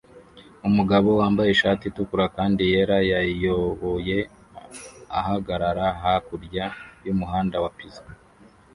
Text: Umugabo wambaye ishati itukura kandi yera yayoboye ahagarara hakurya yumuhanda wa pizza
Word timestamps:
Umugabo 0.67 1.09
wambaye 1.19 1.49
ishati 1.51 1.83
itukura 1.87 2.25
kandi 2.35 2.61
yera 2.71 2.97
yayoboye 3.11 4.17
ahagarara 5.19 5.85
hakurya 6.01 6.65
yumuhanda 7.05 7.57
wa 7.63 7.69
pizza 7.77 8.03